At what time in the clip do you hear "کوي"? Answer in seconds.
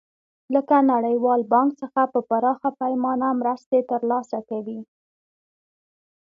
4.49-4.79